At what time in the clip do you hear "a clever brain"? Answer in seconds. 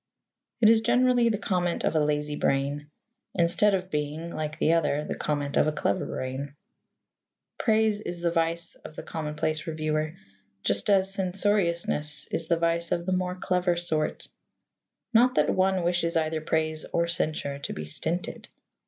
5.67-6.55